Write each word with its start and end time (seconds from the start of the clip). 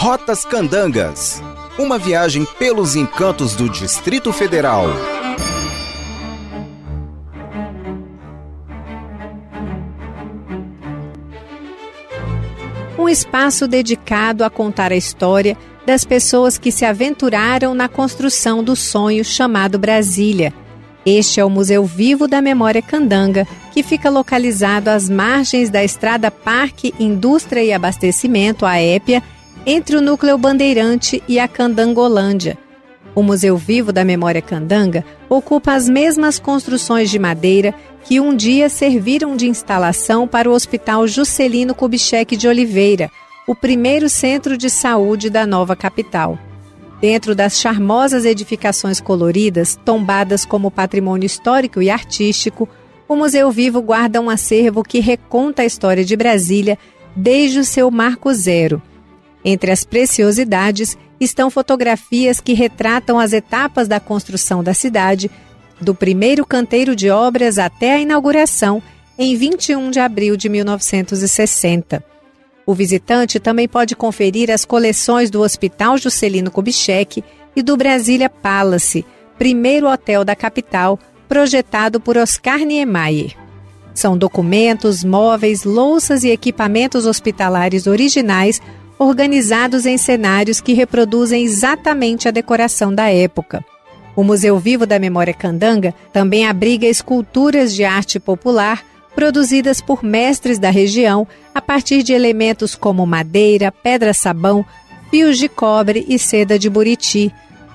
Rotas 0.00 0.44
Candangas. 0.44 1.42
Uma 1.76 1.98
viagem 1.98 2.46
pelos 2.56 2.94
encantos 2.94 3.56
do 3.56 3.68
Distrito 3.68 4.32
Federal. 4.32 4.84
Um 12.96 13.08
espaço 13.08 13.66
dedicado 13.66 14.44
a 14.44 14.50
contar 14.50 14.92
a 14.92 14.96
história 14.96 15.56
das 15.84 16.04
pessoas 16.04 16.56
que 16.56 16.70
se 16.70 16.84
aventuraram 16.84 17.74
na 17.74 17.88
construção 17.88 18.62
do 18.62 18.76
sonho 18.76 19.24
chamado 19.24 19.80
Brasília. 19.80 20.54
Este 21.04 21.40
é 21.40 21.44
o 21.44 21.50
Museu 21.50 21.84
Vivo 21.84 22.28
da 22.28 22.40
Memória 22.40 22.80
Candanga, 22.80 23.48
que 23.72 23.82
fica 23.82 24.08
localizado 24.08 24.90
às 24.90 25.10
margens 25.10 25.70
da 25.70 25.82
Estrada 25.82 26.30
Parque 26.30 26.94
Indústria 27.00 27.64
e 27.64 27.72
Abastecimento, 27.72 28.64
a 28.64 28.80
EPIA, 28.80 29.24
entre 29.70 29.98
o 29.98 30.00
Núcleo 30.00 30.38
Bandeirante 30.38 31.22
e 31.28 31.38
a 31.38 31.46
Candangolândia. 31.46 32.56
O 33.14 33.22
Museu 33.22 33.54
Vivo 33.54 33.92
da 33.92 34.02
Memória 34.02 34.40
Candanga 34.40 35.04
ocupa 35.28 35.74
as 35.74 35.90
mesmas 35.90 36.38
construções 36.38 37.10
de 37.10 37.18
madeira 37.18 37.74
que 38.02 38.18
um 38.18 38.34
dia 38.34 38.70
serviram 38.70 39.36
de 39.36 39.46
instalação 39.46 40.26
para 40.26 40.48
o 40.48 40.54
Hospital 40.54 41.06
Juscelino 41.06 41.74
Kubitschek 41.74 42.34
de 42.34 42.48
Oliveira, 42.48 43.10
o 43.46 43.54
primeiro 43.54 44.08
centro 44.08 44.56
de 44.56 44.70
saúde 44.70 45.28
da 45.28 45.46
nova 45.46 45.76
capital. 45.76 46.38
Dentro 46.98 47.34
das 47.34 47.60
charmosas 47.60 48.24
edificações 48.24 49.02
coloridas, 49.02 49.78
tombadas 49.84 50.46
como 50.46 50.70
patrimônio 50.70 51.26
histórico 51.26 51.82
e 51.82 51.90
artístico, 51.90 52.66
o 53.06 53.14
Museu 53.14 53.50
Vivo 53.50 53.82
guarda 53.82 54.18
um 54.18 54.30
acervo 54.30 54.82
que 54.82 54.98
reconta 54.98 55.60
a 55.60 55.66
história 55.66 56.06
de 56.06 56.16
Brasília 56.16 56.78
desde 57.14 57.58
o 57.58 57.64
seu 57.64 57.90
marco 57.90 58.32
zero. 58.32 58.80
Entre 59.44 59.70
as 59.70 59.84
preciosidades 59.84 60.96
estão 61.20 61.50
fotografias 61.50 62.40
que 62.40 62.52
retratam 62.52 63.18
as 63.18 63.32
etapas 63.32 63.88
da 63.88 64.00
construção 64.00 64.62
da 64.62 64.74
cidade, 64.74 65.30
do 65.80 65.94
primeiro 65.94 66.44
canteiro 66.44 66.94
de 66.94 67.10
obras 67.10 67.58
até 67.58 67.94
a 67.94 68.00
inauguração, 68.00 68.82
em 69.18 69.36
21 69.36 69.90
de 69.90 70.00
abril 70.00 70.36
de 70.36 70.48
1960. 70.48 72.04
O 72.66 72.74
visitante 72.74 73.40
também 73.40 73.66
pode 73.66 73.96
conferir 73.96 74.50
as 74.50 74.64
coleções 74.64 75.30
do 75.30 75.40
Hospital 75.40 75.96
Juscelino 75.96 76.50
Kubitschek 76.50 77.24
e 77.56 77.62
do 77.62 77.76
Brasília 77.76 78.28
Palace, 78.28 79.04
primeiro 79.38 79.88
hotel 79.88 80.24
da 80.24 80.36
capital, 80.36 80.98
projetado 81.28 82.00
por 82.00 82.16
Oscar 82.16 82.58
Niemeyer. 82.58 83.34
São 83.94 84.16
documentos, 84.16 85.02
móveis, 85.02 85.64
louças 85.64 86.22
e 86.22 86.28
equipamentos 86.28 87.06
hospitalares 87.06 87.86
originais 87.86 88.60
organizados 88.98 89.86
em 89.86 89.96
cenários 89.96 90.60
que 90.60 90.72
reproduzem 90.72 91.44
exatamente 91.44 92.26
a 92.28 92.30
decoração 92.30 92.94
da 92.94 93.08
época. 93.08 93.64
O 94.16 94.24
Museu 94.24 94.58
Vivo 94.58 94.84
da 94.84 94.98
Memória 94.98 95.32
Candanga 95.32 95.94
também 96.12 96.46
abriga 96.46 96.86
esculturas 96.86 97.74
de 97.74 97.84
arte 97.84 98.18
popular 98.18 98.84
produzidas 99.14 99.80
por 99.80 100.04
mestres 100.04 100.58
da 100.60 100.70
região 100.70 101.26
a 101.52 101.60
partir 101.60 102.04
de 102.04 102.12
elementos 102.12 102.76
como 102.76 103.04
madeira, 103.04 103.72
pedra-sabão, 103.72 104.64
fios 105.10 105.38
de 105.38 105.48
cobre 105.48 106.04
e 106.08 106.18
seda 106.18 106.56
de 106.56 106.70
buriti. 106.70 107.32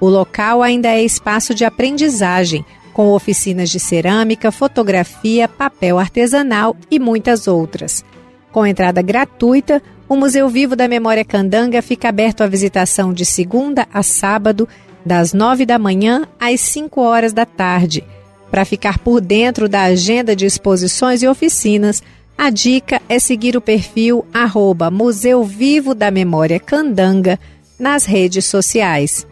O 0.00 0.08
local 0.08 0.62
ainda 0.62 0.88
é 0.88 1.02
espaço 1.02 1.54
de 1.54 1.64
aprendizagem, 1.64 2.64
com 2.94 3.08
oficinas 3.12 3.68
de 3.68 3.78
cerâmica, 3.78 4.50
fotografia, 4.50 5.46
papel 5.46 5.98
artesanal 5.98 6.74
e 6.90 6.98
muitas 6.98 7.46
outras. 7.46 8.02
Com 8.50 8.64
entrada 8.64 9.02
gratuita, 9.02 9.82
o 10.08 10.16
Museu 10.16 10.48
Vivo 10.48 10.76
da 10.76 10.88
Memória 10.88 11.24
Candanga 11.24 11.82
fica 11.82 12.08
aberto 12.08 12.42
à 12.42 12.46
visitação 12.46 13.12
de 13.12 13.24
segunda 13.24 13.86
a 13.92 14.02
sábado, 14.02 14.68
das 15.04 15.32
nove 15.32 15.64
da 15.64 15.78
manhã 15.78 16.26
às 16.38 16.60
cinco 16.60 17.00
horas 17.00 17.32
da 17.32 17.46
tarde 17.46 18.04
para 18.50 18.64
ficar 18.64 18.98
por 18.98 19.20
dentro 19.20 19.68
da 19.68 19.82
agenda 19.82 20.34
de 20.34 20.46
exposições 20.46 21.22
e 21.22 21.28
oficinas, 21.28 22.02
a 22.38 22.50
dica 22.50 23.00
é 23.08 23.18
seguir 23.18 23.56
o 23.56 23.60
perfil 23.60 24.24
arroba 24.32 24.90
Museu 24.90 25.44
Vivo 25.44 25.94
da 25.94 26.10
Memória 26.10 26.60
Candanga 26.60 27.38
nas 27.78 28.04
redes 28.04 28.44
sociais. 28.46 29.26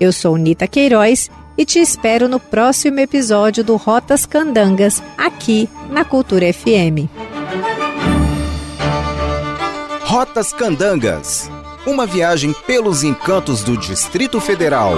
Eu 0.00 0.12
sou 0.12 0.36
Nita 0.36 0.66
Queiroz 0.66 1.30
e 1.56 1.64
te 1.64 1.78
espero 1.78 2.28
no 2.28 2.40
próximo 2.40 3.00
episódio 3.00 3.62
do 3.62 3.76
Rotas 3.76 4.26
Candangas, 4.26 5.02
aqui 5.16 5.68
na 5.90 6.04
Cultura 6.04 6.52
FM. 6.52 7.31
Rotas 10.12 10.52
Candangas 10.52 11.50
uma 11.86 12.04
viagem 12.04 12.52
pelos 12.66 13.02
encantos 13.02 13.64
do 13.64 13.78
Distrito 13.78 14.42
Federal. 14.42 14.92